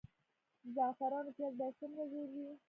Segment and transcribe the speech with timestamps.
[0.63, 2.47] د زعفرانو پیاز باید څومره ژور وي؟